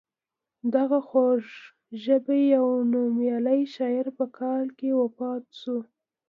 دغه 0.75 0.99
خوږ 1.07 1.43
ژبی 2.03 2.43
او 2.61 2.69
نومیالی 2.91 3.61
شاعر 3.75 4.07
په 4.17 4.25
کال 4.37 4.65
کې 4.77 4.89
وفات 5.01 5.43
شو. 5.59 5.77